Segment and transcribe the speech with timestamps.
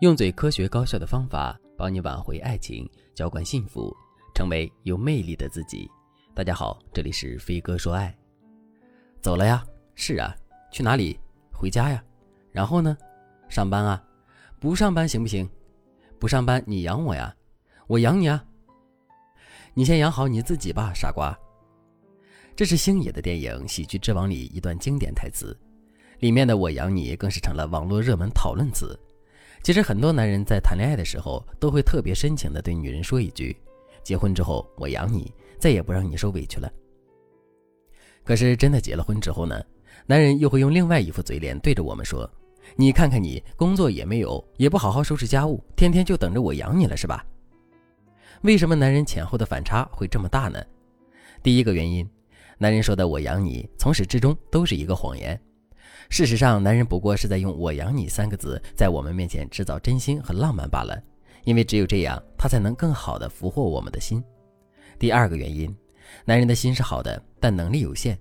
[0.00, 3.96] 用最科学高效的方法帮你挽回爱情，浇灌幸福，
[4.34, 5.90] 成为有魅力的自己。
[6.34, 8.14] 大家好，这里是飞哥说爱。
[9.22, 9.66] 走了呀？
[9.94, 10.36] 是啊。
[10.70, 11.18] 去哪里？
[11.50, 12.04] 回家呀。
[12.52, 12.94] 然后呢？
[13.48, 14.04] 上班啊？
[14.60, 15.48] 不上班行不行？
[16.18, 17.34] 不上班你养我呀？
[17.86, 18.44] 我养你啊。
[19.72, 21.34] 你先养好你自己吧，傻瓜。
[22.54, 25.58] 这是星爷的电影《喜剧之王》里一段经典台词，
[26.18, 28.98] 里面的“我养你”更是成了网络热门讨论词。
[29.62, 33.56] 其实很多男人在谈恋爱的时候，都会特别深情地对女人说一句
[34.04, 36.72] ：“结婚之后我养你，再也不让你受委屈了。”
[38.22, 39.60] 可是真的结了婚之后呢，
[40.06, 42.30] 男人又会用另外一副嘴脸对着我们说
[42.76, 47.24] ：“你看看你，工作也没有，也不好好收拾家务，天天就等着我养你了，是吧？”
[48.42, 50.62] 为什么男人前后的反差会这么大呢？
[51.42, 52.08] 第一个原因，
[52.58, 55.40] 男人说的“我养你”从始至终都是一个谎言。
[56.08, 61.00] 事实上，男人不过是在用“我养你”三个字在我们面前制造真心和浪漫罢了，
[61.44, 64.22] 因为只有这样，他才能更好的俘获我们的心。
[64.98, 65.74] 第二个原因，
[66.24, 68.18] 男人的心是好的，但能力有限。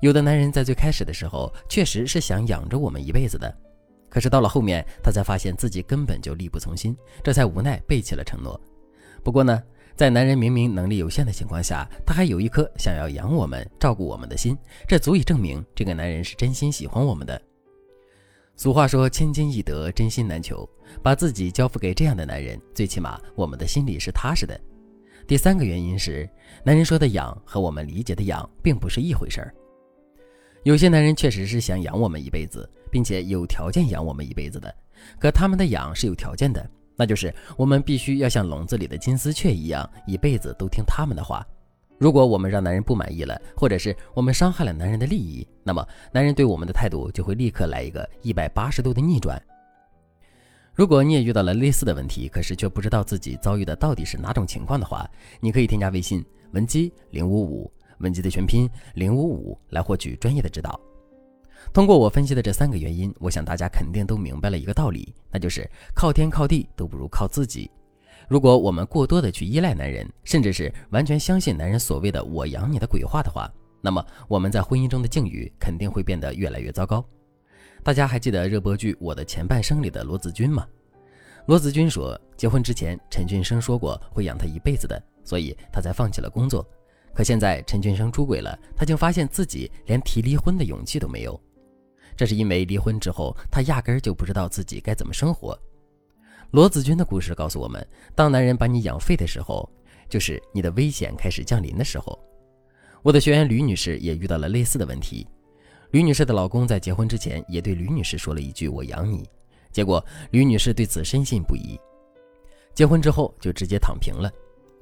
[0.00, 3.56] 有的男人在最开始的时候确实是想养着我们一辈子的，
[4.08, 8.60] 可是到了后面，他才发现自己根本就力不从心，这才无奈背弃了承诺。
[9.24, 9.62] 不过呢，
[9.94, 14.56] 在男人明明能力有限的情况下，他还有一颗想要养我们、照顾我们的心，
[14.88, 17.40] 这足以证明这个男人是真心喜欢我们的。
[18.56, 20.68] 俗话说“千金易得，真心难求”，
[21.02, 24.58] 把自己交付给这样的男人，最起码我们的心里是踏实的。
[25.26, 26.28] 第三个原因是，
[26.64, 29.54] 男人说的“养”和我们理解的“养”并不是一回事儿。
[30.64, 34.72] 有些男人确实是想养我们一辈子，并且有条件养我们一辈子的，
[35.18, 36.68] 可他们的养是有条件的。
[36.96, 41.46] 那就是我们必须要像笼子里的金丝雀一样，一辈子都听他们的话。
[41.98, 49.40] 如果我们让男人不满意了，或者是我们伤害了男人的利益，那么男人对我们的态度就会立刻来一个一百八十度的逆转。
[50.74, 55.08] 如果你也遇到了类似的问题，可是却不知道自己遭遇的到底是哪种情况的话，
[55.38, 60.80] 你可以添加微信文姬零五五，文姬的全拼零五五，来获取专业的指导。
[61.72, 67.70] 通过我分析的这三个原因，我想大家肯定都明白了一个道理，那就是靠天靠地都不如靠自己。
[68.28, 73.50] 如果我们过多的去依赖男人，甚至是完全相信男人所谓的“我养你”的鬼话的话，
[73.80, 77.02] 那么我们在婚姻中的境遇肯定会变得越来越糟糕。
[77.82, 80.66] 大家还记得热播剧《我的前半生》里的罗子君吗？
[81.46, 86.66] 罗子君说，结婚之前陈俊生说过会养她一辈子的，所以她才放弃了工作。
[87.14, 91.40] 可现在陈俊生出轨了，她竟发现自己连提离婚的勇气都没有。
[92.16, 95.58] 这是因为离婚之后，他压根儿就不知道自己该怎么生活。
[96.50, 99.68] 罗子君的故事告诉我们：当男人把你养废的时候，
[100.08, 102.18] 就是你的危险开始降临的时候。
[103.02, 105.26] 我的学员吕女士也遇到了类似的问题。
[105.90, 109.28] 吕女士的老公在结婚之前也对吕女士说了一句“我养你”，
[109.72, 111.78] 结果吕女士对此深信不疑。
[112.74, 114.30] 结婚之后就直接躺平了。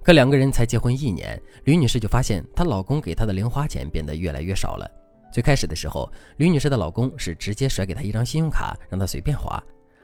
[0.02, 4.90] 可两个人才结婚一年，吕女士就发现她老公给她的零花钱变得越来越少了。
[5.32, 9.62] 最开始的时候，吕女士的老公是直接甩给她一张信用卡，让她随便花。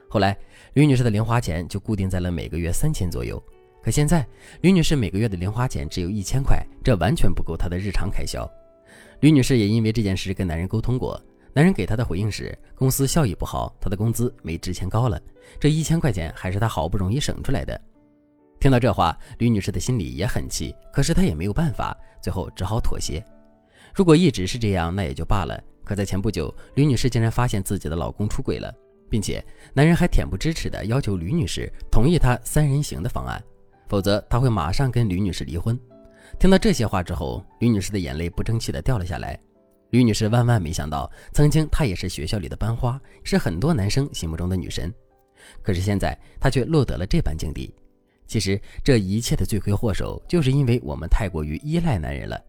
[0.09, 0.37] 后来，
[0.73, 3.41] 吕女士的零花钱就固定在了每个月三千左右。
[3.83, 4.25] 可现在，
[4.61, 8.49] 吕女士每个月的零花钱只有一千块，这完全不够她的日常开销。
[9.19, 11.21] 吕女士也因为这件事跟男人沟通过，
[11.53, 15.21] 男人给她的回应是：公司效益不好，她的工资没之前高了，
[15.59, 17.79] 这一千块钱还是她好不容易省出来的。
[18.59, 23.23] 听到这话，吕女士的心里也很气，可是她也没有办法，最后只好妥协。
[23.97, 25.59] 如果一直是这样，那也就罢了。
[25.83, 28.71] 可在前不久，吕女士竟然发现自己的老公出轨了，
[29.09, 29.43] 并且
[29.73, 33.43] 男人还恬不知耻地要求吕女士同意他三人行的方案，
[33.87, 35.75] 否则他会马上跟吕女士离婚。
[36.39, 39.35] 听到这些话之后，吕女士的眼泪不争气地掉了下来。
[39.89, 44.93] 吕女士万万没想到，曾经她也是学校里的班花，是很多男生心目中的女神，
[45.63, 47.73] 可是现在她却落得了这般境地。
[48.27, 52.39] 其实这一切的罪魁祸首，就是因为我们太过于依赖男人了。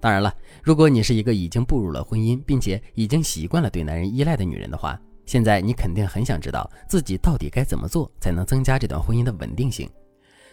[0.00, 9.88] 当然了，如果你是一个已经步入了婚姻，并且已经习惯了对男人依赖的女人的话，现在你肯定很想知道自己到底该怎么做才能增加这段婚姻的稳定性。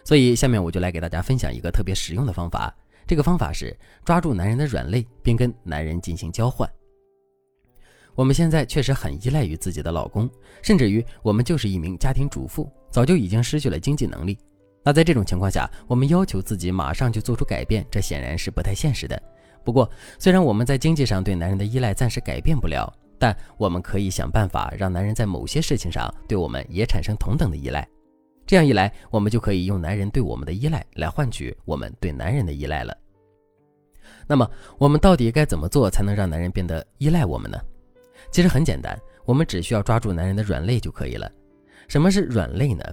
[0.03, 2.75] 所以，下面我就来给大家分享一个特别实用的方法。
[3.05, 3.73] 这个方法是
[4.03, 6.69] 抓住男人的软肋，并跟男人进行交换。
[8.15, 10.29] 我们现在确实很依赖于自己的老公，
[10.61, 14.37] 甚至于我们就是一名家庭主妇，早就已经失去了经济能力。
[14.83, 19.21] 那在这种情况下，我们要求自己马上就做出改变，这显然是不太现实的。
[19.67, 27.85] 不过，虽然我们在经济上对男人的依赖暂时改变不了，但我们可以想办法让男人在某些事情上对我们也产生同等的依赖。
[28.45, 32.95] 这样一来，我们就可以用男人对我们的依赖来换取我们对男人的依赖了。
[34.25, 37.59] 那么，我们到底该怎么做才能让男人变得依赖我们呢？
[38.31, 41.29] 其实很简单，我们只需要抓住男人的软肋就可以了。
[41.89, 42.85] 什么是软肋呢？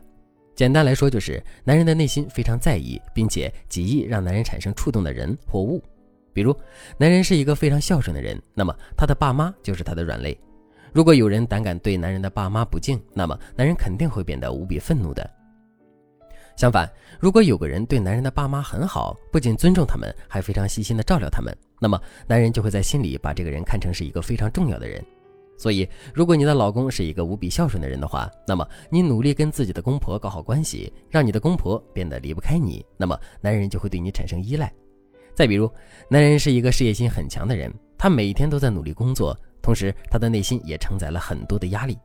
[0.57, 5.81] 简单来说，就是男人的内心非常在意，并且极易让男人产生触动的人或物。
[6.35, 6.55] 比如，
[6.99, 10.39] 男人是一个非常孝顺的人，那么他的爸妈就是他的软肋。
[10.93, 15.29] 如果有人胆敢对男人的爸妈不敬，那么男人肯定会变得无比愤怒的。
[16.57, 16.89] 相反，
[17.19, 25.05] 如果有个人对男人的爸妈很好，不仅尊重他们，还非常细心的照料他们，那么男人就会在心里把这个人看成是一个非常重要的人。
[25.57, 34.73] 所以，如果你的老公是一个无比孝顺的人的话，那么你努力跟自己的公婆搞好关系，让你的公婆变得离不开你，那么男人就会对你产生依赖。
[35.35, 35.71] 再比如，
[36.09, 41.99] 男人是一个事业心很强的人，他每天都在努力工作，同时他的内心也承载了很多的压力。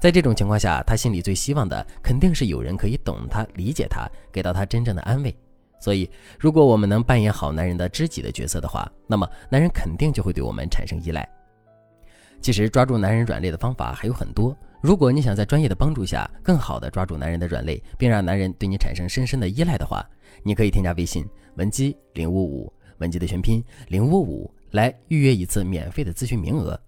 [0.00, 5.34] 在这种情况下，他心里最希望的肯定是有人可以懂他、理解他，给到他真正的安慰。
[5.78, 11.26] 所以，如果我们能扮演好男人的知己的角色的话，那么男人肯定就会对我们产生依赖。
[12.42, 14.56] 其实抓住男人软肋的方法还有很多。
[14.80, 20.04] 如果你想在专业的帮助下，更好的抓住男人的软肋，并让男人对你产生深深的依赖的话，
[20.42, 26.80] 你可以添加微信文姬零五五，文姬的全拼零五五，来预约一次免费的咨询名额。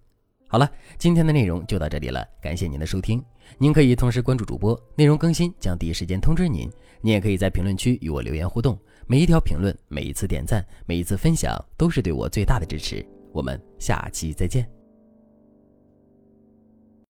[0.48, 3.22] 好了，今天的内容就到这里了，感谢您的收听。
[3.58, 6.70] 您可以同时关注主播，内容更新将第一时间通知您。
[7.00, 13.04] 您也可以在评论区与我留言互动，每一条评论、每一次点赞、每一次分享，都是对我最大的支持。
[13.32, 14.81] 我们下期再见。